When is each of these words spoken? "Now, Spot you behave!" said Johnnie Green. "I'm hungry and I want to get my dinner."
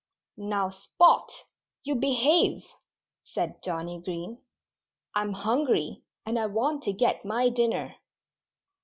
"Now, 0.37 0.69
Spot 0.71 1.31
you 1.83 1.93
behave!" 1.93 2.65
said 3.23 3.61
Johnnie 3.61 4.01
Green. 4.01 4.39
"I'm 5.13 5.33
hungry 5.33 6.01
and 6.25 6.39
I 6.39 6.47
want 6.47 6.81
to 6.85 6.91
get 6.91 7.23
my 7.23 7.49
dinner." 7.49 7.97